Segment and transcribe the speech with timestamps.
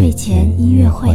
[0.00, 1.08] 睡前音乐会。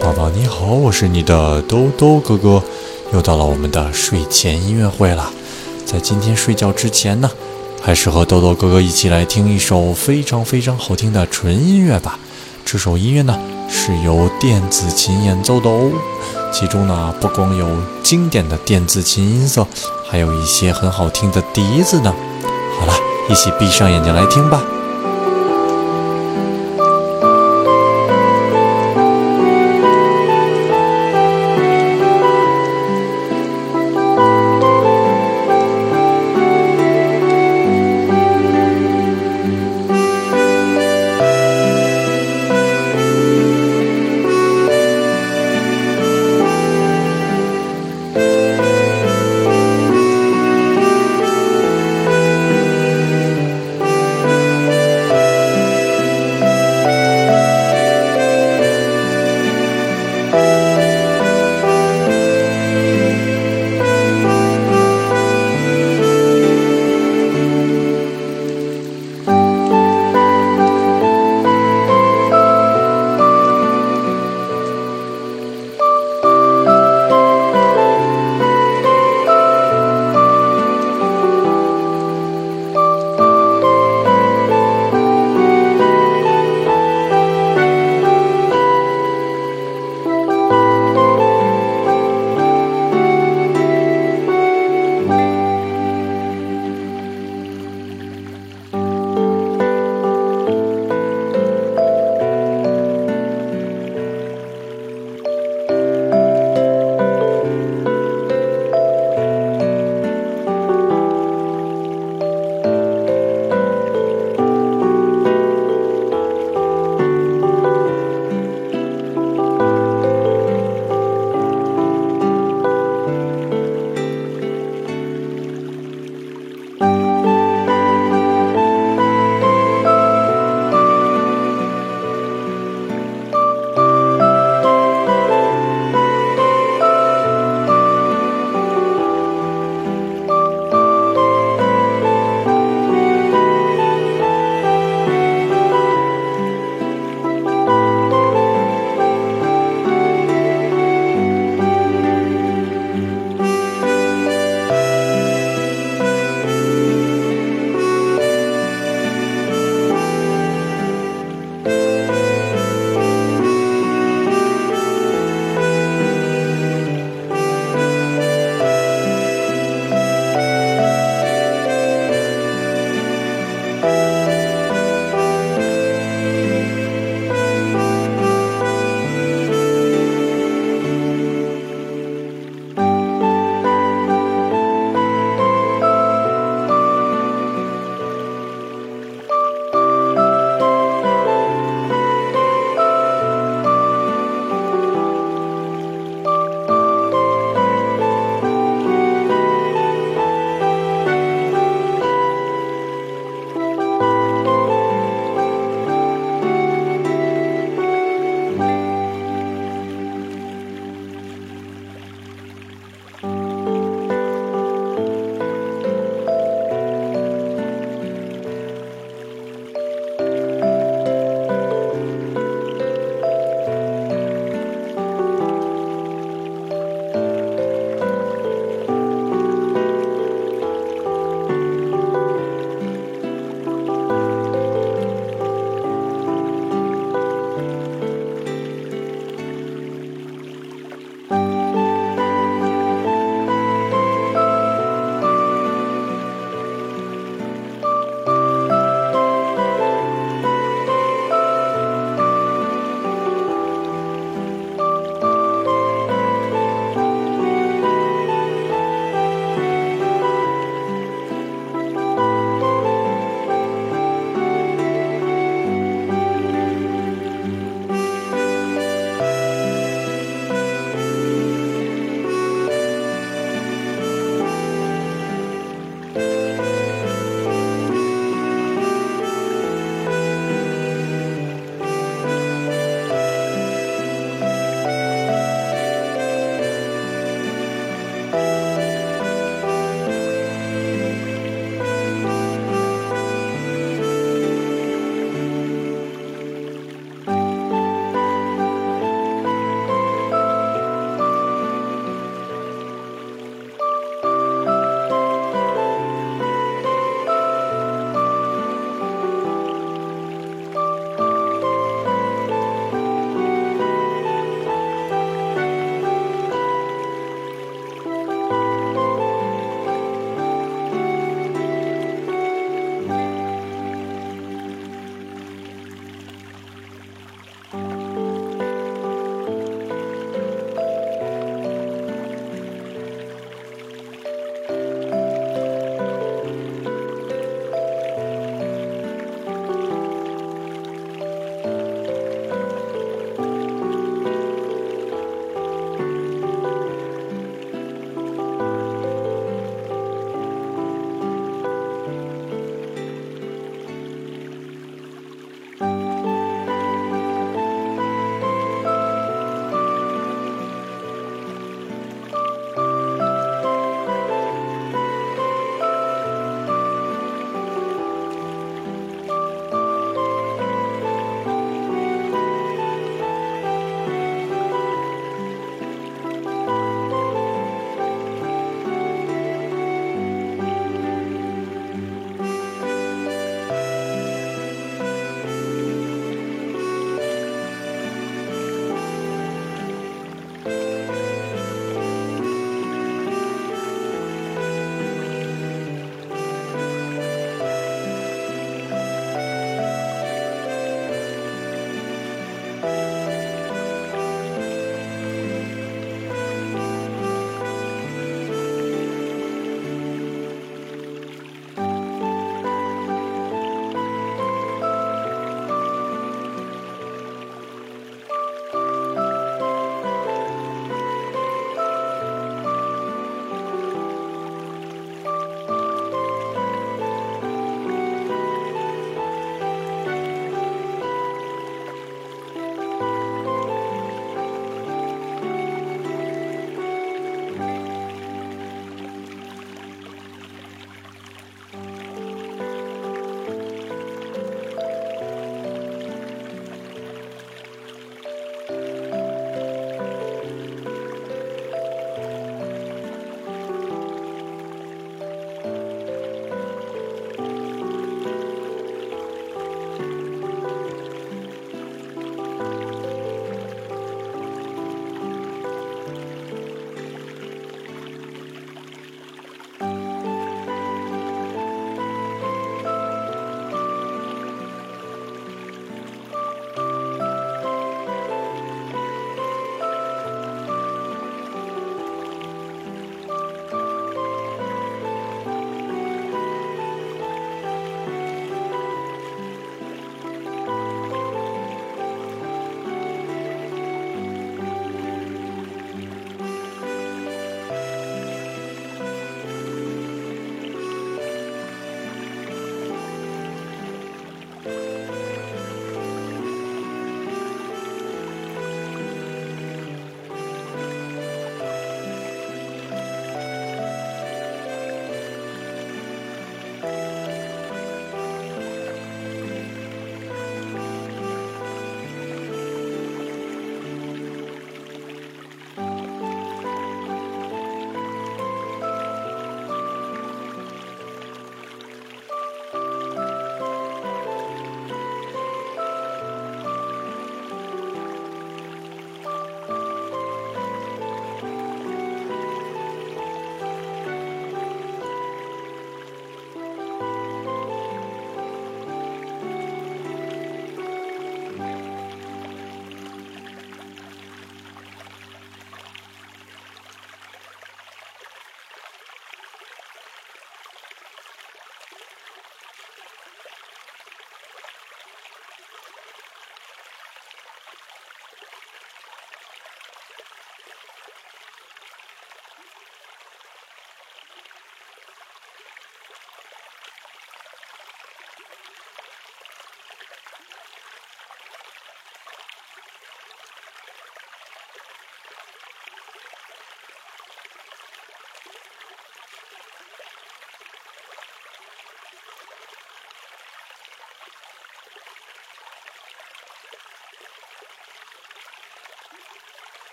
[0.00, 2.60] 宝宝你好，我是你的兜兜哥哥，
[3.12, 5.32] 又到了我们的睡前音乐会了。
[5.86, 7.30] 在今天睡觉之前呢，
[7.80, 12.18] 还是和豆豆哥哥一起来听一首非常非常好听的纯音乐吧。
[12.70, 13.34] 这首音乐呢
[13.66, 15.90] 是由电子琴演奏的哦，
[16.52, 17.66] 其中呢不光有
[18.02, 19.66] 经典的电子琴音色，
[20.06, 22.14] 还有一些很好听的笛子呢。
[22.78, 22.92] 好了，
[23.30, 24.62] 一起闭上眼睛来听吧。